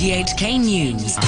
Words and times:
RTHK 0.00 0.58
News. 0.58 1.18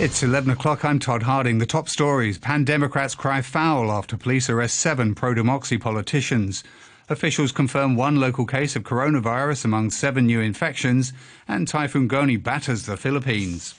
It's 0.00 0.24
11 0.24 0.50
o'clock. 0.50 0.84
I'm 0.84 0.98
Todd 0.98 1.22
Harding. 1.22 1.58
The 1.58 1.64
top 1.64 1.88
stories. 1.88 2.38
Pan 2.38 2.64
Democrats 2.64 3.14
cry 3.14 3.40
foul 3.40 3.92
after 3.92 4.16
police 4.16 4.50
arrest 4.50 4.80
seven 4.80 5.14
pro 5.14 5.32
democracy 5.32 5.78
politicians. 5.78 6.64
Officials 7.08 7.52
confirm 7.52 7.94
one 7.94 8.16
local 8.16 8.46
case 8.46 8.74
of 8.74 8.82
coronavirus 8.82 9.64
among 9.64 9.90
seven 9.90 10.26
new 10.26 10.40
infections, 10.40 11.12
and 11.46 11.68
Typhoon 11.68 12.08
Goni 12.08 12.36
batters 12.36 12.84
the 12.84 12.96
Philippines. 12.96 13.76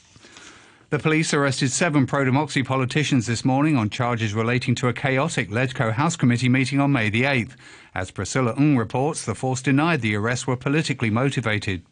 The 0.91 0.99
police 0.99 1.33
arrested 1.33 1.73
seven 1.73 2.07
pro 2.07 2.23
democracy 2.23 2.63
politicians 2.63 3.27
this 3.27 3.43
morning 3.43 3.75
on 3.75 3.89
charges 3.89 4.33
relating 4.33 4.75
to 4.75 4.87
a 4.87 4.93
chaotic 4.93 5.49
LegCo 5.49 5.91
House 5.91 6.15
Committee 6.15 6.47
meeting 6.47 6.79
on 6.79 6.93
May 6.93 7.09
the 7.09 7.23
8th. 7.23 7.51
As 7.93 8.11
Priscilla 8.11 8.53
Ng 8.57 8.77
reports, 8.77 9.25
the 9.25 9.35
force 9.35 9.61
denied 9.61 9.99
the 9.99 10.15
arrests 10.15 10.47
were 10.47 10.55
politically 10.55 11.09
motivated. 11.09 11.83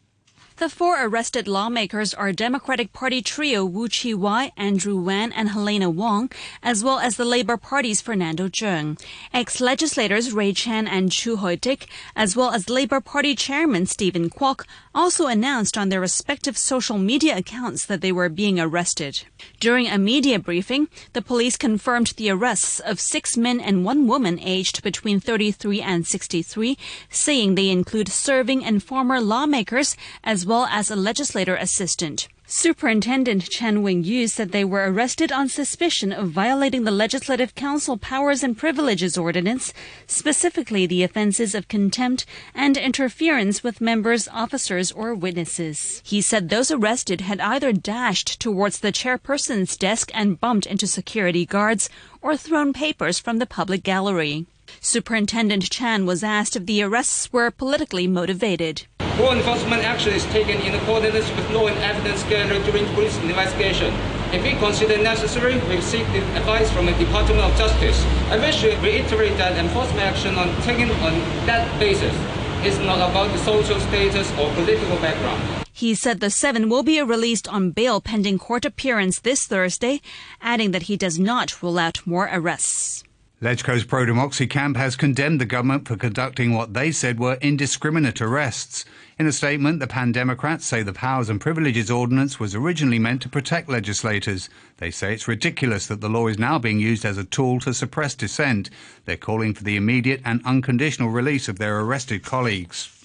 The 0.60 0.68
four 0.68 1.02
arrested 1.02 1.48
lawmakers 1.48 2.14
are 2.14 2.34
Democratic 2.34 2.92
Party 2.92 3.22
trio 3.22 3.64
Wu 3.64 3.88
Chi-wai, 3.88 4.52
Andrew 4.58 4.98
Wan, 4.98 5.32
and 5.32 5.48
Helena 5.48 5.90
Wong, 5.90 6.30
as 6.62 6.84
well 6.84 7.00
as 7.00 7.16
the 7.16 7.24
Labour 7.24 7.56
Party's 7.56 8.02
Fernando 8.02 8.50
Cheung. 8.50 9.00
Ex-legislators 9.34 10.34
Ray 10.34 10.52
Chan 10.52 10.86
and 10.86 11.14
Chu 11.14 11.38
Hoi-dick, 11.38 11.88
as 12.14 12.36
well 12.36 12.52
as 12.52 12.70
Labour 12.70 13.00
Party 13.00 13.36
Chairman 13.36 13.86
Stephen 13.86 14.30
Kwok, 14.30 14.66
also 15.00 15.28
announced 15.28 15.78
on 15.78 15.88
their 15.88 16.02
respective 16.02 16.58
social 16.58 16.98
media 16.98 17.38
accounts 17.38 17.86
that 17.86 18.02
they 18.02 18.12
were 18.12 18.28
being 18.28 18.60
arrested. 18.60 19.24
During 19.58 19.88
a 19.88 19.98
media 19.98 20.38
briefing, 20.40 20.90
the 21.14 21.22
police 21.22 21.56
confirmed 21.56 22.08
the 22.18 22.30
arrests 22.30 22.82
of 22.82 23.00
six 23.00 23.38
men 23.38 23.62
and 23.62 23.86
one 23.86 24.08
woman 24.08 24.38
aged 24.42 24.84
between 24.84 25.22
33 25.22 25.82
and 25.82 26.06
63, 26.06 26.78
saying 27.10 27.56
they 27.56 27.70
include 27.70 28.10
serving 28.10 28.66
and 28.66 28.84
former 28.84 29.22
lawmakers 29.22 29.96
as 30.22 30.46
well 30.46 30.66
as 30.66 30.92
a 30.92 30.98
legislator 30.98 31.56
assistant. 31.56 32.28
Superintendent 32.52 33.48
Chen 33.48 33.84
Wing-yu 33.84 34.28
said 34.28 34.52
they 34.52 34.66
were 34.66 34.92
arrested 34.92 35.32
on 35.32 35.50
suspicion 35.50 36.12
of 36.12 36.32
violating 36.32 36.84
the 36.84 36.90
Legislative 36.90 37.54
Council 37.54 37.96
Powers 37.96 38.42
and 38.42 38.58
Privileges 38.58 39.20
Ordinance, 39.20 39.72
specifically 40.08 40.88
the 40.88 41.04
offenses 41.04 41.54
of 41.54 41.68
contempt 41.68 42.26
and 42.56 42.76
interference 42.76 43.62
with 43.64 43.80
members, 43.80 44.28
officers, 44.30 44.92
or 44.92 45.14
witnesses. 45.14 46.02
He 46.04 46.22
said 46.22 46.50
those 46.50 46.72
arrested 46.72 47.22
had 47.22 47.40
either 47.40 47.72
dashed 47.72 48.40
towards 48.40 48.80
the 48.80 48.92
chairperson's 48.92 49.78
desk 49.78 50.10
and 50.16 50.40
bumped 50.40 50.66
into 50.66 50.88
security 50.88 51.46
guards 51.46 51.88
or 52.20 52.36
thrown 52.36 52.74
papers 52.74 53.20
from 53.20 53.38
the 53.38 53.46
public 53.46 53.84
gallery. 53.84 54.48
Superintendent 54.82 55.70
Chan 55.70 56.08
was 56.08 56.24
asked 56.24 56.56
if 56.56 56.66
the 56.66 56.82
arrests 56.82 57.32
were 57.32 57.52
politically 57.52 58.08
motivated. 58.08 58.88
Law 59.20 59.34
enforcement 59.34 59.84
action 59.84 60.14
is 60.14 60.24
taken 60.28 60.62
in 60.62 60.74
accordance 60.76 61.30
with 61.36 61.52
law 61.52 61.68
and 61.68 61.78
evidence 61.80 62.24
gathered 62.24 62.64
during 62.64 62.86
police 62.94 63.18
investigation. 63.18 63.94
If 64.32 64.44
we 64.44 64.54
consider 64.54 64.98
necessary, 64.98 65.60
we 65.68 65.82
seek 65.82 66.08
the 66.14 66.24
advice 66.38 66.72
from 66.72 66.86
the 66.86 66.94
Department 66.94 67.42
of 67.42 67.54
Justice. 67.58 68.02
I 68.30 68.38
wish 68.38 68.62
to 68.62 68.78
reiterate 68.78 69.36
that 69.38 69.58
enforcement 69.58 70.00
action 70.00 70.36
on 70.36 70.56
taken 70.62 70.90
on 71.04 71.20
that 71.48 71.68
basis 71.82 72.16
is 72.64 72.80
not 72.80 72.98
about 73.10 73.30
the 73.34 73.40
social 73.40 73.78
status 73.82 74.32
or 74.40 74.54
political 74.54 74.96
background. 75.00 75.66
He 75.74 75.96
said 75.96 76.22
the 76.22 76.30
seven 76.30 76.70
will 76.70 76.84
be 76.84 77.02
released 77.02 77.48
on 77.50 77.72
bail 77.72 78.00
pending 78.00 78.38
court 78.38 78.64
appearance 78.64 79.20
this 79.20 79.46
Thursday, 79.46 80.00
adding 80.42 80.72
that 80.72 80.84
he 80.84 80.96
does 80.96 81.20
not 81.20 81.62
rule 81.62 81.78
out 81.78 82.08
more 82.08 82.30
arrests. 82.32 83.04
LegCo's 83.42 83.86
pro 83.86 84.06
democracy 84.06 84.48
camp 84.48 84.76
has 84.76 84.98
condemned 84.98 85.40
the 85.40 85.46
government 85.46 85.88
for 85.88 85.96
conducting 85.96 86.54
what 86.54 86.74
they 86.74 86.92
said 86.92 87.18
were 87.18 87.36
indiscriminate 87.36 88.20
arrests. 88.20 88.84
In 89.18 89.28
a 89.28 89.32
statement, 89.32 89.80
the 89.80 89.88
Pan 89.88 90.12
Democrats 90.12 90.66
say 90.66 90.84
the 90.84 90.92
Powers 90.92 91.30
and 91.30 91.40
Privileges 91.40 91.90
Ordinance 91.90 92.38
was 92.38 92.54
originally 92.54 93.00
meant 93.00 93.22
to 93.22 93.30
protect 93.30 93.70
legislators. 93.70 94.50
They 94.76 94.92
say 94.92 95.14
it's 95.14 95.30
ridiculous 95.30 95.88
that 95.88 96.02
the 96.02 96.10
law 96.10 96.28
is 96.28 96.38
now 96.38 96.60
being 96.60 96.82
used 96.82 97.06
as 97.06 97.18
a 97.18 97.24
tool 97.24 97.62
to 97.62 97.74
suppress 97.74 98.14
dissent. 98.14 98.70
They're 99.06 99.16
calling 99.16 99.54
for 99.54 99.64
the 99.64 99.78
immediate 99.78 100.22
and 100.26 100.42
unconditional 100.44 101.08
release 101.08 101.48
of 101.48 101.60
their 101.60 101.80
arrested 101.80 102.26
colleagues. 102.26 102.99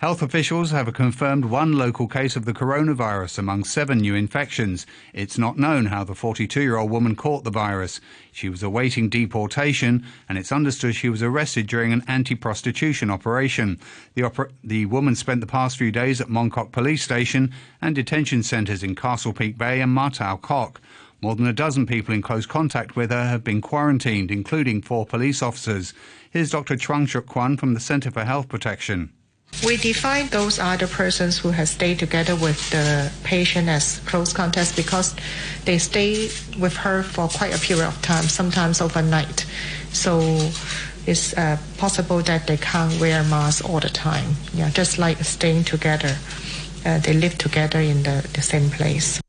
Health 0.00 0.22
officials 0.22 0.70
have 0.70 0.90
confirmed 0.94 1.44
one 1.44 1.74
local 1.74 2.08
case 2.08 2.34
of 2.34 2.46
the 2.46 2.54
coronavirus 2.54 3.38
among 3.38 3.64
seven 3.64 3.98
new 3.98 4.14
infections. 4.14 4.86
It's 5.12 5.36
not 5.36 5.58
known 5.58 5.84
how 5.84 6.04
the 6.04 6.14
42 6.14 6.62
year 6.62 6.78
old 6.78 6.90
woman 6.90 7.14
caught 7.14 7.44
the 7.44 7.50
virus. 7.50 8.00
She 8.32 8.48
was 8.48 8.62
awaiting 8.62 9.10
deportation, 9.10 10.02
and 10.26 10.38
it's 10.38 10.52
understood 10.52 10.94
she 10.94 11.10
was 11.10 11.22
arrested 11.22 11.66
during 11.66 11.92
an 11.92 12.02
anti 12.08 12.34
prostitution 12.34 13.10
operation. 13.10 13.78
The, 14.14 14.22
oper- 14.22 14.50
the 14.64 14.86
woman 14.86 15.16
spent 15.16 15.42
the 15.42 15.46
past 15.46 15.76
few 15.76 15.92
days 15.92 16.18
at 16.18 16.30
Mongkok 16.30 16.72
Police 16.72 17.02
Station 17.02 17.52
and 17.82 17.94
detention 17.94 18.42
centres 18.42 18.82
in 18.82 18.94
Castle 18.94 19.34
Peak 19.34 19.58
Bay 19.58 19.82
and 19.82 19.92
Ma 19.92 20.08
Tau 20.08 20.36
Kok. 20.36 20.80
More 21.20 21.34
than 21.34 21.46
a 21.46 21.52
dozen 21.52 21.84
people 21.84 22.14
in 22.14 22.22
close 22.22 22.46
contact 22.46 22.96
with 22.96 23.10
her 23.10 23.26
have 23.26 23.44
been 23.44 23.60
quarantined, 23.60 24.30
including 24.30 24.80
four 24.80 25.04
police 25.04 25.42
officers. 25.42 25.92
Here's 26.30 26.52
Dr. 26.52 26.76
Chuang 26.76 27.04
Shuk 27.04 27.26
Kwan 27.26 27.58
from 27.58 27.74
the 27.74 27.80
Centre 27.80 28.10
for 28.10 28.24
Health 28.24 28.48
Protection. 28.48 29.12
We 29.64 29.76
define 29.76 30.28
those 30.28 30.58
other 30.58 30.86
persons 30.86 31.38
who 31.38 31.50
have 31.50 31.68
stayed 31.68 31.98
together 31.98 32.34
with 32.34 32.70
the 32.70 33.12
patient 33.24 33.68
as 33.68 34.00
close 34.06 34.32
contacts 34.32 34.74
because 34.74 35.14
they 35.66 35.76
stay 35.78 36.30
with 36.58 36.76
her 36.78 37.02
for 37.02 37.28
quite 37.28 37.54
a 37.54 37.58
period 37.58 37.86
of 37.86 38.00
time, 38.00 38.24
sometimes 38.24 38.80
overnight. 38.80 39.44
So 39.92 40.20
it's 41.06 41.36
uh, 41.36 41.58
possible 41.76 42.20
that 42.22 42.46
they 42.46 42.56
can't 42.56 42.98
wear 43.00 43.22
masks 43.24 43.60
all 43.62 43.80
the 43.80 43.90
time. 43.90 44.34
Yeah, 44.54 44.70
just 44.70 44.98
like 44.98 45.18
staying 45.24 45.64
together. 45.64 46.16
Uh, 46.86 46.98
they 46.98 47.12
live 47.12 47.36
together 47.36 47.80
in 47.80 48.02
the, 48.02 48.26
the 48.32 48.42
same 48.42 48.70
place. 48.70 49.20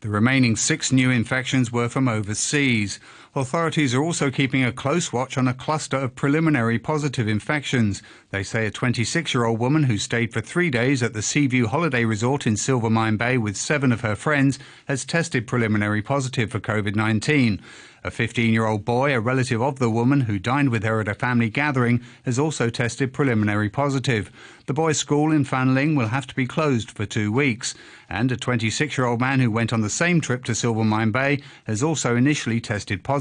The 0.00 0.08
remaining 0.08 0.56
six 0.56 0.92
new 0.92 1.10
infections 1.10 1.72
were 1.72 1.88
from 1.88 2.08
overseas. 2.08 3.00
Authorities 3.32 3.94
are 3.94 4.02
also 4.02 4.28
keeping 4.28 4.64
a 4.64 4.72
close 4.72 5.12
watch 5.12 5.38
on 5.38 5.46
a 5.46 5.54
cluster 5.54 5.96
of 5.96 6.16
preliminary 6.16 6.80
positive 6.80 7.28
infections. 7.28 8.02
They 8.30 8.42
say 8.42 8.66
a 8.66 8.72
26 8.72 9.32
year 9.32 9.44
old 9.44 9.60
woman 9.60 9.84
who 9.84 9.98
stayed 9.98 10.32
for 10.32 10.40
three 10.40 10.68
days 10.68 11.00
at 11.00 11.12
the 11.12 11.22
Seaview 11.22 11.68
Holiday 11.68 12.04
Resort 12.04 12.44
in 12.44 12.54
Silvermine 12.56 13.16
Bay 13.16 13.38
with 13.38 13.56
seven 13.56 13.92
of 13.92 14.00
her 14.00 14.16
friends 14.16 14.58
has 14.86 15.04
tested 15.04 15.46
preliminary 15.46 16.02
positive 16.02 16.50
for 16.50 16.58
COVID 16.58 16.96
19. 16.96 17.60
A 18.02 18.10
15 18.10 18.52
year 18.52 18.64
old 18.64 18.84
boy, 18.84 19.14
a 19.14 19.20
relative 19.20 19.60
of 19.60 19.78
the 19.78 19.90
woman 19.90 20.22
who 20.22 20.38
dined 20.38 20.70
with 20.70 20.84
her 20.84 21.00
at 21.00 21.08
a 21.08 21.14
family 21.14 21.50
gathering, 21.50 22.00
has 22.24 22.38
also 22.38 22.70
tested 22.70 23.12
preliminary 23.12 23.68
positive. 23.68 24.30
The 24.64 24.72
boys' 24.72 24.98
school 24.98 25.30
in 25.30 25.44
Fanling 25.44 25.96
will 25.96 26.08
have 26.08 26.26
to 26.28 26.34
be 26.34 26.46
closed 26.46 26.90
for 26.90 27.04
two 27.04 27.30
weeks. 27.30 27.74
And 28.08 28.32
a 28.32 28.38
26 28.38 28.96
year 28.96 29.06
old 29.06 29.20
man 29.20 29.40
who 29.40 29.50
went 29.50 29.72
on 29.72 29.82
the 29.82 29.90
same 29.90 30.22
trip 30.22 30.44
to 30.44 30.52
Silvermine 30.52 31.12
Bay 31.12 31.42
has 31.64 31.82
also 31.82 32.16
initially 32.16 32.60
tested 32.60 33.04
positive. 33.04 33.19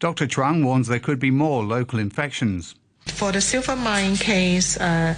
Dr. 0.00 0.26
Chuang 0.26 0.64
warns 0.64 0.88
there 0.88 1.00
could 1.00 1.18
be 1.18 1.30
more 1.30 1.64
local 1.64 1.98
infections. 1.98 2.74
For 3.06 3.32
the 3.32 3.40
silver 3.40 3.76
mine 3.76 4.16
case, 4.16 4.76
uh, 4.78 5.14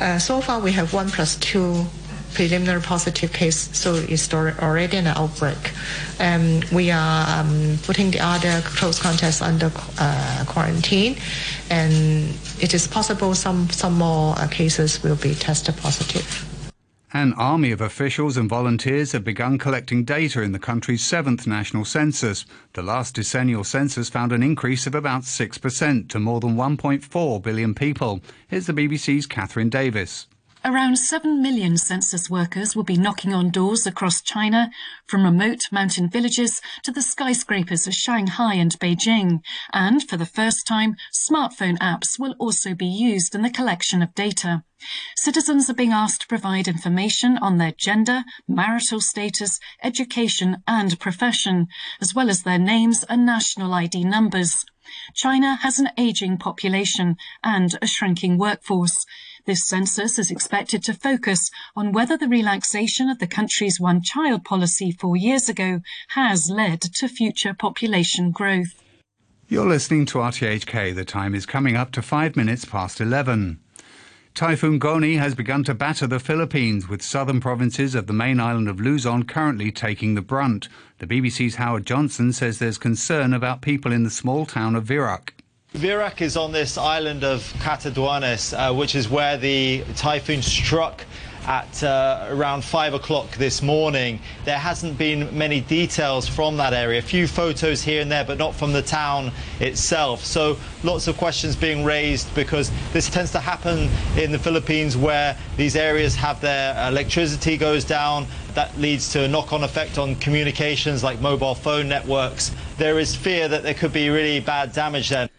uh, 0.00 0.18
so 0.18 0.40
far 0.40 0.60
we 0.60 0.72
have 0.72 0.92
one 0.92 1.10
plus 1.10 1.36
two 1.36 1.86
preliminary 2.34 2.80
positive 2.80 3.32
case, 3.32 3.76
so 3.76 3.94
it's 3.94 4.32
already 4.32 4.96
an 4.96 5.06
outbreak. 5.06 5.72
Um, 6.18 6.60
we 6.72 6.90
are 6.90 7.40
um, 7.40 7.78
putting 7.82 8.10
the 8.10 8.20
other 8.20 8.60
close 8.62 8.98
contacts 8.98 9.42
under 9.42 9.70
uh, 9.98 10.44
quarantine, 10.46 11.16
and 11.70 11.92
it 12.60 12.74
is 12.74 12.86
possible 12.86 13.34
some, 13.34 13.68
some 13.70 13.94
more 13.94 14.38
uh, 14.38 14.46
cases 14.48 15.02
will 15.02 15.16
be 15.16 15.34
tested 15.34 15.76
positive. 15.76 16.49
An 17.12 17.32
army 17.32 17.72
of 17.72 17.80
officials 17.80 18.36
and 18.36 18.48
volunteers 18.48 19.10
have 19.10 19.24
begun 19.24 19.58
collecting 19.58 20.04
data 20.04 20.42
in 20.42 20.52
the 20.52 20.60
country's 20.60 21.04
seventh 21.04 21.44
national 21.44 21.84
census. 21.84 22.46
The 22.74 22.84
last 22.84 23.16
decennial 23.16 23.64
census 23.64 24.08
found 24.08 24.30
an 24.30 24.44
increase 24.44 24.86
of 24.86 24.94
about 24.94 25.22
6% 25.22 26.08
to 26.08 26.20
more 26.20 26.38
than 26.38 26.54
1.4 26.54 27.42
billion 27.42 27.74
people. 27.74 28.20
Here's 28.46 28.66
the 28.66 28.72
BBC's 28.72 29.26
Catherine 29.26 29.70
Davis. 29.70 30.28
Around 30.62 30.98
7 30.98 31.40
million 31.40 31.78
census 31.78 32.28
workers 32.28 32.76
will 32.76 32.84
be 32.84 32.98
knocking 32.98 33.32
on 33.32 33.48
doors 33.48 33.86
across 33.86 34.20
China, 34.20 34.70
from 35.06 35.24
remote 35.24 35.62
mountain 35.72 36.10
villages 36.10 36.60
to 36.82 36.92
the 36.92 37.00
skyscrapers 37.00 37.86
of 37.86 37.94
Shanghai 37.94 38.54
and 38.54 38.78
Beijing. 38.78 39.40
And 39.72 40.06
for 40.06 40.18
the 40.18 40.26
first 40.26 40.66
time, 40.66 40.96
smartphone 41.14 41.78
apps 41.78 42.18
will 42.18 42.34
also 42.38 42.74
be 42.74 42.84
used 42.86 43.34
in 43.34 43.40
the 43.40 43.48
collection 43.48 44.02
of 44.02 44.14
data. 44.14 44.62
Citizens 45.16 45.70
are 45.70 45.74
being 45.74 45.92
asked 45.92 46.22
to 46.22 46.26
provide 46.26 46.68
information 46.68 47.38
on 47.38 47.56
their 47.56 47.72
gender, 47.72 48.22
marital 48.46 49.00
status, 49.00 49.60
education 49.82 50.62
and 50.68 51.00
profession, 51.00 51.68
as 52.02 52.14
well 52.14 52.28
as 52.28 52.42
their 52.42 52.58
names 52.58 53.02
and 53.04 53.24
national 53.24 53.72
ID 53.72 54.04
numbers. 54.04 54.66
China 55.14 55.56
has 55.62 55.78
an 55.78 55.88
aging 55.96 56.36
population 56.36 57.16
and 57.42 57.78
a 57.80 57.86
shrinking 57.86 58.36
workforce. 58.36 59.06
This 59.46 59.66
census 59.66 60.18
is 60.18 60.30
expected 60.30 60.82
to 60.84 60.94
focus 60.94 61.50
on 61.74 61.92
whether 61.92 62.16
the 62.16 62.28
relaxation 62.28 63.08
of 63.08 63.18
the 63.18 63.26
country's 63.26 63.80
one 63.80 64.02
child 64.02 64.44
policy 64.44 64.92
four 64.92 65.16
years 65.16 65.48
ago 65.48 65.80
has 66.08 66.50
led 66.50 66.80
to 66.82 67.08
future 67.08 67.54
population 67.54 68.30
growth. 68.30 68.82
You're 69.48 69.66
listening 69.66 70.06
to 70.06 70.18
RTHK. 70.18 70.94
The 70.94 71.04
time 71.04 71.34
is 71.34 71.46
coming 71.46 71.74
up 71.74 71.90
to 71.92 72.02
five 72.02 72.36
minutes 72.36 72.64
past 72.64 73.00
11. 73.00 73.58
Typhoon 74.34 74.78
Goni 74.78 75.16
has 75.16 75.34
begun 75.34 75.64
to 75.64 75.74
batter 75.74 76.06
the 76.06 76.20
Philippines, 76.20 76.88
with 76.88 77.02
southern 77.02 77.40
provinces 77.40 77.96
of 77.96 78.06
the 78.06 78.12
main 78.12 78.38
island 78.38 78.68
of 78.68 78.80
Luzon 78.80 79.24
currently 79.24 79.72
taking 79.72 80.14
the 80.14 80.22
brunt. 80.22 80.68
The 80.98 81.06
BBC's 81.06 81.56
Howard 81.56 81.84
Johnson 81.84 82.32
says 82.32 82.58
there's 82.58 82.78
concern 82.78 83.34
about 83.34 83.60
people 83.60 83.90
in 83.90 84.04
the 84.04 84.10
small 84.10 84.46
town 84.46 84.76
of 84.76 84.84
Virac. 84.84 85.32
Virac 85.74 86.20
is 86.20 86.36
on 86.36 86.50
this 86.50 86.76
island 86.76 87.22
of 87.22 87.44
Catanduanes, 87.60 88.52
uh, 88.52 88.74
which 88.74 88.96
is 88.96 89.08
where 89.08 89.36
the 89.36 89.84
typhoon 89.94 90.42
struck 90.42 91.04
at 91.46 91.84
uh, 91.84 92.26
around 92.28 92.64
5 92.64 92.94
o'clock 92.94 93.30
this 93.36 93.62
morning. 93.62 94.18
There 94.44 94.58
hasn't 94.58 94.98
been 94.98 95.36
many 95.38 95.60
details 95.60 96.26
from 96.26 96.56
that 96.56 96.72
area. 96.72 96.98
A 96.98 97.02
few 97.02 97.28
photos 97.28 97.82
here 97.82 98.02
and 98.02 98.10
there, 98.10 98.24
but 98.24 98.36
not 98.36 98.56
from 98.56 98.72
the 98.72 98.82
town 98.82 99.30
itself. 99.60 100.24
So 100.24 100.58
lots 100.82 101.06
of 101.06 101.16
questions 101.16 101.54
being 101.54 101.84
raised 101.84 102.34
because 102.34 102.72
this 102.92 103.08
tends 103.08 103.30
to 103.32 103.38
happen 103.38 103.88
in 104.18 104.32
the 104.32 104.40
Philippines 104.40 104.96
where 104.96 105.36
these 105.56 105.76
areas 105.76 106.16
have 106.16 106.40
their 106.40 106.88
electricity 106.88 107.56
goes 107.56 107.84
down. 107.84 108.26
That 108.54 108.76
leads 108.76 109.12
to 109.12 109.22
a 109.22 109.28
knock-on 109.28 109.62
effect 109.62 109.98
on 109.98 110.16
communications 110.16 111.04
like 111.04 111.20
mobile 111.20 111.54
phone 111.54 111.88
networks. 111.88 112.50
There 112.76 112.98
is 112.98 113.14
fear 113.14 113.46
that 113.46 113.62
there 113.62 113.74
could 113.74 113.92
be 113.92 114.10
really 114.10 114.40
bad 114.40 114.72
damage 114.72 115.10
there. 115.10 115.29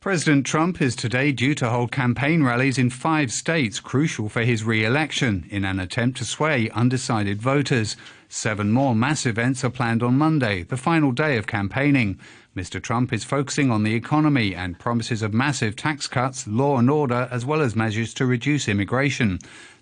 President 0.00 0.46
Trump 0.46 0.80
is 0.80 0.96
today 0.96 1.30
due 1.30 1.54
to 1.54 1.68
hold 1.68 1.92
campaign 1.92 2.42
rallies 2.42 2.78
in 2.78 2.88
five 2.88 3.30
states 3.30 3.80
crucial 3.80 4.30
for 4.30 4.40
his 4.40 4.64
re-election 4.64 5.46
in 5.50 5.62
an 5.62 5.78
attempt 5.78 6.16
to 6.16 6.24
sway 6.24 6.70
undecided 6.70 7.42
voters. 7.42 7.98
Seven 8.26 8.72
more 8.72 8.94
mass 8.94 9.26
events 9.26 9.62
are 9.62 9.68
planned 9.68 10.02
on 10.02 10.16
Monday, 10.16 10.62
the 10.62 10.78
final 10.78 11.12
day 11.12 11.36
of 11.36 11.46
campaigning. 11.46 12.18
Mr. 12.56 12.82
Trump 12.82 13.12
is 13.12 13.24
focusing 13.24 13.70
on 13.70 13.82
the 13.82 13.94
economy 13.94 14.54
and 14.54 14.78
promises 14.78 15.20
of 15.20 15.34
massive 15.34 15.76
tax 15.76 16.06
cuts, 16.06 16.46
law 16.46 16.78
and 16.78 16.88
order, 16.88 17.28
as 17.30 17.44
well 17.44 17.60
as 17.60 17.76
measures 17.76 18.14
to 18.14 18.24
reduce 18.24 18.68
immigration. 18.68 19.38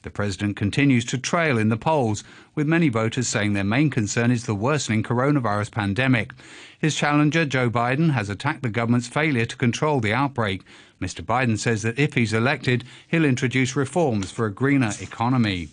The 0.08 0.12
president 0.12 0.56
continues 0.56 1.04
to 1.04 1.18
trail 1.18 1.58
in 1.58 1.68
the 1.68 1.76
polls, 1.76 2.24
with 2.54 2.66
many 2.66 2.88
voters 2.88 3.28
saying 3.28 3.52
their 3.52 3.62
main 3.62 3.90
concern 3.90 4.30
is 4.30 4.46
the 4.46 4.54
worsening 4.54 5.02
coronavirus 5.02 5.70
pandemic. 5.70 6.32
His 6.78 6.96
challenger, 6.96 7.44
Joe 7.44 7.68
Biden, 7.68 8.12
has 8.12 8.30
attacked 8.30 8.62
the 8.62 8.70
government's 8.70 9.06
failure 9.06 9.44
to 9.44 9.56
control 9.56 10.00
the 10.00 10.14
outbreak. 10.14 10.62
Mr. 10.98 11.22
Biden 11.22 11.58
says 11.58 11.82
that 11.82 11.98
if 11.98 12.14
he's 12.14 12.32
elected, 12.32 12.84
he'll 13.06 13.26
introduce 13.26 13.76
reforms 13.76 14.30
for 14.30 14.46
a 14.46 14.50
greener 14.50 14.92
economy. 14.98 15.68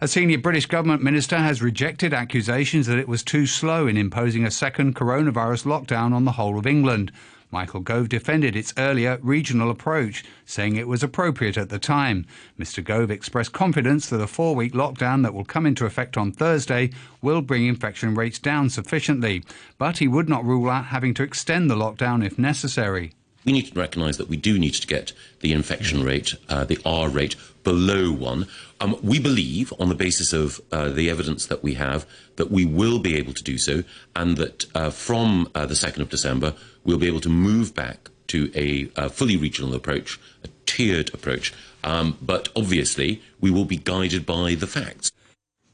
A 0.00 0.08
senior 0.08 0.38
British 0.38 0.64
government 0.64 1.02
minister 1.02 1.36
has 1.36 1.60
rejected 1.60 2.14
accusations 2.14 2.86
that 2.86 2.98
it 2.98 3.08
was 3.08 3.22
too 3.22 3.44
slow 3.44 3.86
in 3.86 3.98
imposing 3.98 4.46
a 4.46 4.50
second 4.50 4.96
coronavirus 4.96 5.66
lockdown 5.66 6.14
on 6.14 6.24
the 6.24 6.32
whole 6.32 6.58
of 6.58 6.66
England. 6.66 7.12
Michael 7.50 7.80
Gove 7.80 8.08
defended 8.08 8.54
its 8.54 8.74
earlier 8.76 9.18
regional 9.22 9.70
approach, 9.70 10.24
saying 10.44 10.76
it 10.76 10.88
was 10.88 11.02
appropriate 11.02 11.56
at 11.56 11.70
the 11.70 11.78
time. 11.78 12.26
Mr. 12.58 12.84
Gove 12.84 13.10
expressed 13.10 13.52
confidence 13.52 14.08
that 14.08 14.20
a 14.20 14.26
four 14.26 14.54
week 14.54 14.74
lockdown 14.74 15.22
that 15.22 15.34
will 15.34 15.44
come 15.44 15.66
into 15.66 15.86
effect 15.86 16.16
on 16.16 16.32
Thursday 16.32 16.90
will 17.22 17.40
bring 17.40 17.66
infection 17.66 18.14
rates 18.14 18.38
down 18.38 18.68
sufficiently, 18.68 19.42
but 19.78 19.98
he 19.98 20.08
would 20.08 20.28
not 20.28 20.44
rule 20.44 20.68
out 20.68 20.86
having 20.86 21.14
to 21.14 21.22
extend 21.22 21.70
the 21.70 21.76
lockdown 21.76 22.24
if 22.24 22.38
necessary. 22.38 23.12
We 23.44 23.52
need 23.52 23.66
to 23.66 23.78
recognise 23.78 24.16
that 24.18 24.28
we 24.28 24.36
do 24.36 24.58
need 24.58 24.74
to 24.74 24.86
get 24.86 25.12
the 25.40 25.52
infection 25.52 26.02
rate, 26.02 26.34
uh, 26.48 26.64
the 26.64 26.78
R 26.84 27.08
rate, 27.08 27.36
below 27.64 28.12
one. 28.12 28.46
Um, 28.80 28.96
we 29.02 29.18
believe, 29.18 29.72
on 29.78 29.88
the 29.88 29.94
basis 29.94 30.32
of 30.32 30.60
uh, 30.72 30.88
the 30.88 31.08
evidence 31.08 31.46
that 31.46 31.62
we 31.62 31.74
have, 31.74 32.06
that 32.36 32.50
we 32.50 32.64
will 32.64 32.98
be 32.98 33.16
able 33.16 33.32
to 33.32 33.42
do 33.42 33.58
so, 33.58 33.84
and 34.14 34.36
that 34.36 34.66
uh, 34.74 34.90
from 34.90 35.50
uh, 35.54 35.66
the 35.66 35.74
2nd 35.74 36.00
of 36.00 36.08
December, 36.08 36.54
we'll 36.84 36.98
be 36.98 37.06
able 37.06 37.20
to 37.20 37.28
move 37.28 37.74
back 37.74 38.10
to 38.28 38.50
a, 38.54 38.90
a 38.96 39.08
fully 39.08 39.36
regional 39.36 39.74
approach, 39.74 40.18
a 40.44 40.48
tiered 40.66 41.12
approach. 41.14 41.52
Um, 41.84 42.18
but 42.20 42.48
obviously, 42.54 43.22
we 43.40 43.50
will 43.50 43.64
be 43.64 43.76
guided 43.76 44.26
by 44.26 44.54
the 44.54 44.66
facts. 44.66 45.10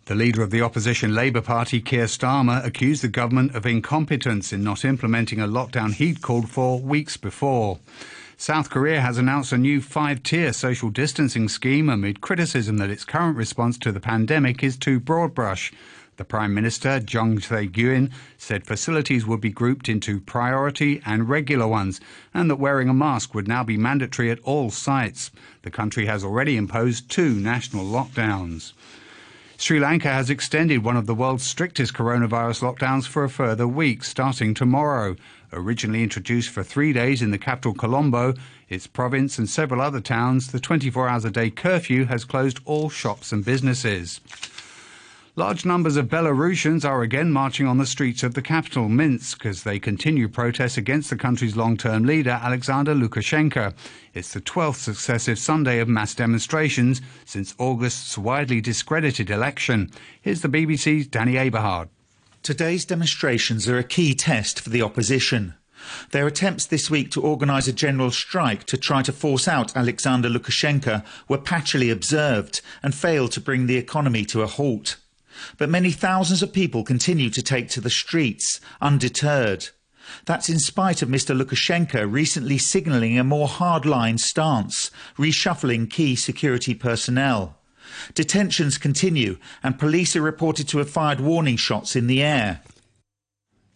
The 0.06 0.14
leader 0.14 0.42
of 0.42 0.50
the 0.50 0.60
opposition 0.60 1.14
Labour 1.14 1.40
Party, 1.40 1.80
Keir 1.80 2.04
Starmer, 2.04 2.62
accused 2.62 3.02
the 3.02 3.08
government 3.08 3.54
of 3.54 3.64
incompetence 3.64 4.52
in 4.52 4.62
not 4.62 4.84
implementing 4.84 5.40
a 5.40 5.48
lockdown 5.48 5.94
he'd 5.94 6.20
called 6.20 6.50
for 6.50 6.78
weeks 6.78 7.16
before. 7.16 7.78
South 8.36 8.68
Korea 8.68 9.00
has 9.00 9.16
announced 9.16 9.50
a 9.50 9.56
new 9.56 9.80
five 9.80 10.22
tier 10.22 10.52
social 10.52 10.90
distancing 10.90 11.48
scheme 11.48 11.88
amid 11.88 12.20
criticism 12.20 12.76
that 12.76 12.90
its 12.90 13.06
current 13.06 13.38
response 13.38 13.78
to 13.78 13.92
the 13.92 13.98
pandemic 13.98 14.62
is 14.62 14.76
too 14.76 15.00
broad 15.00 15.34
brush. 15.34 15.72
The 16.18 16.24
Prime 16.26 16.52
Minister, 16.52 17.00
Chung 17.00 17.40
Sye-kyun, 17.40 18.10
said 18.36 18.66
facilities 18.66 19.24
would 19.24 19.40
be 19.40 19.48
grouped 19.48 19.88
into 19.88 20.20
priority 20.20 21.00
and 21.06 21.30
regular 21.30 21.66
ones, 21.66 21.98
and 22.34 22.50
that 22.50 22.56
wearing 22.56 22.90
a 22.90 22.94
mask 22.94 23.32
would 23.34 23.48
now 23.48 23.64
be 23.64 23.78
mandatory 23.78 24.30
at 24.30 24.40
all 24.40 24.70
sites. 24.70 25.30
The 25.62 25.70
country 25.70 26.04
has 26.04 26.22
already 26.22 26.58
imposed 26.58 27.08
two 27.08 27.36
national 27.36 27.86
lockdowns. 27.86 28.74
Sri 29.56 29.78
Lanka 29.78 30.08
has 30.08 30.30
extended 30.30 30.82
one 30.82 30.96
of 30.96 31.06
the 31.06 31.14
world's 31.14 31.44
strictest 31.44 31.94
coronavirus 31.94 32.60
lockdowns 32.60 33.06
for 33.06 33.22
a 33.22 33.30
further 33.30 33.68
week, 33.68 34.02
starting 34.02 34.52
tomorrow. 34.52 35.14
Originally 35.52 36.02
introduced 36.02 36.50
for 36.50 36.64
three 36.64 36.92
days 36.92 37.22
in 37.22 37.30
the 37.30 37.38
capital 37.38 37.72
Colombo, 37.72 38.34
its 38.68 38.88
province, 38.88 39.38
and 39.38 39.48
several 39.48 39.80
other 39.80 40.00
towns, 40.00 40.50
the 40.50 40.58
24 40.58 41.08
hours 41.08 41.24
a 41.24 41.30
day 41.30 41.50
curfew 41.50 42.06
has 42.06 42.24
closed 42.24 42.58
all 42.64 42.90
shops 42.90 43.30
and 43.30 43.44
businesses. 43.44 44.20
Large 45.36 45.64
numbers 45.64 45.96
of 45.96 46.06
Belarusians 46.06 46.84
are 46.88 47.02
again 47.02 47.32
marching 47.32 47.66
on 47.66 47.78
the 47.78 47.86
streets 47.86 48.22
of 48.22 48.34
the 48.34 48.42
capital, 48.42 48.88
Minsk, 48.88 49.44
as 49.44 49.64
they 49.64 49.80
continue 49.80 50.28
protests 50.28 50.76
against 50.76 51.10
the 51.10 51.16
country's 51.16 51.56
long 51.56 51.76
term 51.76 52.04
leader, 52.04 52.38
Alexander 52.40 52.94
Lukashenko. 52.94 53.74
It's 54.12 54.32
the 54.32 54.40
12th 54.40 54.76
successive 54.76 55.36
Sunday 55.40 55.80
of 55.80 55.88
mass 55.88 56.14
demonstrations 56.14 57.02
since 57.24 57.52
August's 57.58 58.16
widely 58.16 58.60
discredited 58.60 59.28
election. 59.28 59.90
Here's 60.22 60.40
the 60.40 60.48
BBC's 60.48 61.08
Danny 61.08 61.32
Aeberhard. 61.34 61.88
Today's 62.44 62.84
demonstrations 62.84 63.68
are 63.68 63.78
a 63.78 63.82
key 63.82 64.14
test 64.14 64.60
for 64.60 64.70
the 64.70 64.82
opposition. 64.82 65.54
Their 66.12 66.28
attempts 66.28 66.64
this 66.64 66.92
week 66.92 67.10
to 67.10 67.20
organise 67.20 67.66
a 67.66 67.72
general 67.72 68.12
strike 68.12 68.66
to 68.66 68.76
try 68.76 69.02
to 69.02 69.12
force 69.12 69.48
out 69.48 69.76
Alexander 69.76 70.28
Lukashenko 70.28 71.04
were 71.26 71.38
patchily 71.38 71.90
observed 71.90 72.60
and 72.84 72.94
failed 72.94 73.32
to 73.32 73.40
bring 73.40 73.66
the 73.66 73.78
economy 73.78 74.24
to 74.26 74.42
a 74.42 74.46
halt. 74.46 74.94
But 75.58 75.70
many 75.70 75.90
thousands 75.90 76.42
of 76.42 76.52
people 76.52 76.84
continue 76.84 77.30
to 77.30 77.42
take 77.42 77.68
to 77.70 77.80
the 77.80 77.90
streets, 77.90 78.60
undeterred. 78.80 79.68
That's 80.26 80.48
in 80.48 80.58
spite 80.58 81.02
of 81.02 81.08
Mr. 81.08 81.36
Lukashenko 81.36 82.10
recently 82.10 82.58
signalling 82.58 83.18
a 83.18 83.24
more 83.24 83.48
hardline 83.48 84.18
stance, 84.18 84.90
reshuffling 85.16 85.90
key 85.90 86.16
security 86.16 86.74
personnel. 86.74 87.56
Detentions 88.14 88.78
continue, 88.78 89.38
and 89.62 89.78
police 89.78 90.16
are 90.16 90.22
reported 90.22 90.68
to 90.68 90.78
have 90.78 90.90
fired 90.90 91.20
warning 91.20 91.56
shots 91.56 91.96
in 91.96 92.06
the 92.06 92.22
air. 92.22 92.60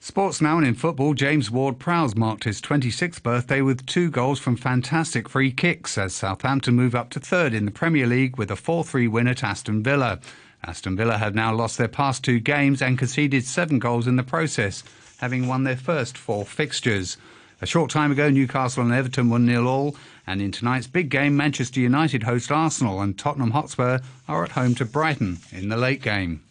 Sports 0.01 0.41
now 0.41 0.57
and 0.57 0.67
in 0.67 0.75
football, 0.75 1.13
James 1.13 1.51
Ward-Prowse 1.51 2.15
marked 2.15 2.45
his 2.45 2.61
26th 2.61 3.23
birthday 3.23 3.61
with 3.61 3.85
two 3.85 4.11
goals 4.11 4.39
from 4.39 4.57
fantastic 4.57 5.29
free 5.29 5.51
kicks 5.51 5.99
as 5.99 6.15
Southampton 6.15 6.75
move 6.77 6.95
up 6.95 7.11
to 7.11 7.21
third 7.21 7.53
in 7.53 7.65
the 7.65 7.71
Premier 7.71 8.07
League 8.07 8.39
with 8.39 8.51
a 8.51 8.55
4-3 8.55 9.11
win 9.11 9.27
at 9.27 9.43
Aston 9.43 9.83
Villa. 9.83 10.21
Aston 10.65 10.97
Villa 10.97 11.19
have 11.19 11.35
now 11.35 11.55
lost 11.55 11.79
their 11.79 11.89
past 11.89 12.25
two 12.25 12.41
games 12.41 12.83
and 12.83 12.99
conceded 12.99 13.45
seven 13.45 13.79
goals 13.79 14.07
in 14.07 14.17
the 14.17 14.23
process, 14.23 14.83
having 15.19 15.47
won 15.47 15.65
their 15.65 15.77
first 15.77 16.19
four 16.19 16.45
fixtures. 16.45 17.17
A 17.61 17.67
short 17.67 17.91
time 17.91 18.13
ago, 18.13 18.31
Newcastle 18.31 18.85
and 18.85 18.93
Everton 18.93 19.31
were 19.31 19.39
nil 19.39 19.67
all, 19.67 19.97
and 20.27 20.41
in 20.41 20.53
tonight's 20.53 20.87
big 20.87 21.09
game, 21.09 21.37
Manchester 21.37 21.81
United 21.81 22.23
host 22.23 22.53
Arsenal 22.53 23.01
and 23.01 23.19
Tottenham 23.19 23.51
Hotspur 23.51 23.99
are 24.29 24.45
at 24.45 24.53
home 24.53 24.75
to 24.77 24.85
Brighton 24.85 25.39
in 25.51 25.69
the 25.69 25.77
late 25.77 26.03
game. 26.03 26.43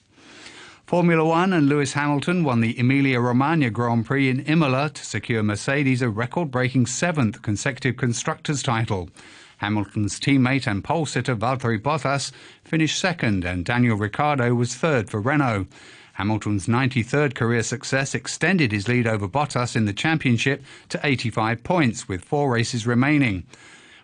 Formula 0.86 1.24
One 1.24 1.52
and 1.52 1.68
Lewis 1.68 1.94
Hamilton 1.94 2.46
won 2.46 2.62
the 2.62 2.80
Emilia 2.80 3.20
Romagna 3.20 3.70
Grand 3.70 4.06
Prix 4.06 4.30
in 4.30 4.40
Imola 4.42 4.90
to 4.90 5.06
secure 5.06 5.44
Mercedes 5.44 6.02
a 6.02 6.10
record 6.10 6.50
breaking 6.50 6.86
seventh 6.86 7.42
consecutive 7.42 7.98
Constructors' 7.98 8.64
title. 8.64 9.10
Hamilton's 9.58 10.20
teammate 10.20 10.68
and 10.68 10.84
pole 10.84 11.06
sitter 11.06 11.36
Valtteri 11.36 11.80
Bottas 11.80 12.32
finished 12.64 13.00
second, 13.00 13.44
and 13.44 13.66
Daniel 13.66 13.98
Ricciardo 13.98 14.54
was 14.54 14.76
third 14.76 15.10
for 15.10 15.20
Renault. 15.20 15.68
Hamilton's 16.14 16.68
93rd 16.68 17.36
career 17.36 17.62
success 17.62 18.16
extended 18.16 18.72
his 18.72 18.88
lead 18.88 19.06
over 19.06 19.28
Bottas 19.28 19.76
in 19.76 19.86
the 19.86 19.94
championship 19.94 20.64
to 20.90 21.00
85 21.04 21.64
points, 21.64 22.08
with 22.08 22.24
four 22.24 22.52
races 22.52 22.88
remaining. 22.88 23.44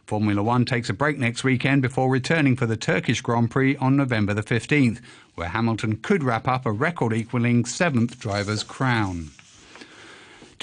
Formula 0.06 0.44
One 0.44 0.66
takes 0.66 0.90
a 0.90 0.94
break 0.94 1.18
next 1.18 1.44
weekend 1.44 1.82
before 1.82 2.10
returning 2.10 2.56
for 2.56 2.66
the 2.66 2.78
Turkish 2.78 3.22
Grand 3.22 3.50
Prix 3.50 3.78
on 3.78 3.96
November 3.96 4.34
the 4.34 4.44
15th, 4.44 5.00
where 5.36 5.48
Hamilton 5.48 5.98
could 5.98 6.24
wrap 6.24 6.48
up 6.48 6.66
a 6.66 6.72
record 6.72 7.14
equaling 7.14 7.66
seventh 7.66 8.20
driver's 8.20 8.64
crown. 8.64 9.32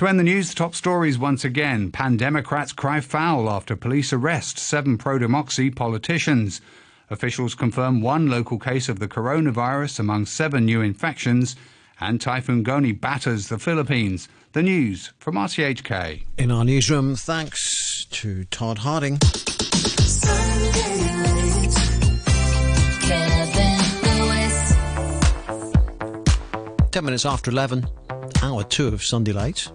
To 0.00 0.08
end 0.08 0.18
the 0.18 0.24
news, 0.24 0.54
top 0.54 0.74
stories 0.74 1.18
once 1.18 1.44
again. 1.44 1.92
Pan 1.92 2.16
Democrats 2.16 2.72
cry 2.72 3.00
foul 3.00 3.50
after 3.50 3.76
police 3.76 4.14
arrest 4.14 4.58
seven 4.58 4.96
pro 4.96 5.18
democracy 5.18 5.70
politicians. 5.70 6.62
Officials 7.10 7.54
confirm 7.54 8.00
one 8.00 8.30
local 8.30 8.58
case 8.58 8.88
of 8.88 8.98
the 8.98 9.06
coronavirus 9.06 9.98
among 9.98 10.24
seven 10.24 10.64
new 10.64 10.80
infections. 10.80 11.54
And 12.00 12.18
Typhoon 12.18 12.62
Goni 12.62 12.92
batters 12.92 13.48
the 13.48 13.58
Philippines. 13.58 14.26
The 14.52 14.62
news 14.62 15.12
from 15.18 15.34
RTHK. 15.34 16.22
In 16.38 16.50
our 16.50 16.64
newsroom, 16.64 17.14
thanks 17.14 18.06
to 18.06 18.44
Todd 18.44 18.78
Harding. 18.78 19.18
Ten 26.90 27.04
minutes 27.04 27.26
after 27.26 27.50
11, 27.50 27.86
hour 28.42 28.64
two 28.64 28.88
of 28.88 29.02
Sunday 29.02 29.32
Late. 29.32 29.70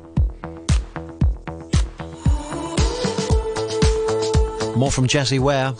More 4.75 4.91
from 4.91 5.07
Jessie 5.07 5.39
Ware. 5.39 5.73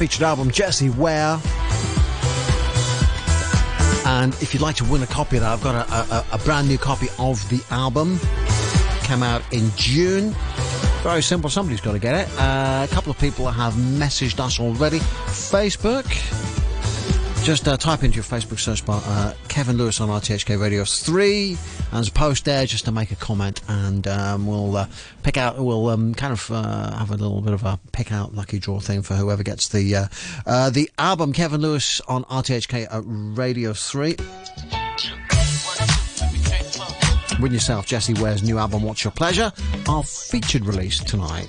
Featured 0.00 0.22
album, 0.22 0.50
Jessie 0.50 0.88
Ware. 0.88 1.38
And 4.06 4.32
if 4.40 4.54
you'd 4.54 4.62
like 4.62 4.76
to 4.76 4.84
win 4.86 5.02
a 5.02 5.06
copy 5.06 5.36
of 5.36 5.42
that, 5.42 5.52
I've 5.52 5.62
got 5.62 5.74
a, 5.74 6.14
a, 6.16 6.26
a 6.32 6.38
brand 6.38 6.68
new 6.68 6.78
copy 6.78 7.08
of 7.18 7.46
the 7.50 7.62
album. 7.68 8.18
Came 9.02 9.22
out 9.22 9.42
in 9.52 9.70
June. 9.76 10.34
Very 11.02 11.22
simple, 11.22 11.50
somebody's 11.50 11.82
got 11.82 11.92
to 11.92 11.98
get 11.98 12.14
it. 12.14 12.34
Uh, 12.38 12.86
a 12.90 12.94
couple 12.94 13.10
of 13.10 13.18
people 13.18 13.46
have 13.50 13.74
messaged 13.74 14.40
us 14.40 14.58
already. 14.58 15.00
Facebook. 15.00 16.06
Just 17.42 17.66
uh, 17.66 17.76
type 17.76 18.04
into 18.04 18.16
your 18.16 18.24
Facebook 18.24 18.58
search 18.60 18.84
bar 18.84 19.02
uh, 19.04 19.32
Kevin 19.48 19.76
Lewis 19.76 20.00
on 20.00 20.08
RTHK 20.08 20.60
Radio 20.60 20.84
3 20.84 21.56
and 21.90 22.14
post 22.14 22.44
there 22.44 22.64
just 22.66 22.84
to 22.84 22.92
make 22.92 23.10
a 23.10 23.16
comment 23.16 23.60
and 23.66 24.06
um, 24.06 24.46
we'll 24.46 24.76
uh, 24.76 24.86
pick 25.22 25.36
out, 25.36 25.58
we'll 25.58 25.88
um, 25.88 26.14
kind 26.14 26.32
of 26.32 26.50
uh, 26.52 26.96
have 26.96 27.10
a 27.10 27.16
little 27.16 27.40
bit 27.40 27.52
of 27.52 27.64
a 27.64 27.80
pick 27.92 28.12
out 28.12 28.34
lucky 28.34 28.58
draw 28.58 28.78
thing 28.78 29.02
for 29.02 29.14
whoever 29.14 29.42
gets 29.42 29.68
the 29.68 29.96
uh, 29.96 30.06
uh, 30.46 30.70
the 30.70 30.88
album 30.98 31.32
Kevin 31.32 31.60
Lewis 31.60 32.00
on 32.02 32.24
RTHK 32.24 33.36
Radio 33.36 33.72
3. 33.72 34.16
Win 37.40 37.52
yourself 37.52 37.86
Jessie 37.86 38.14
Ware's 38.14 38.42
new 38.42 38.58
album 38.58 38.82
What's 38.82 39.02
Your 39.02 39.12
Pleasure, 39.12 39.50
our 39.88 40.02
featured 40.04 40.66
release 40.66 41.02
tonight. 41.02 41.48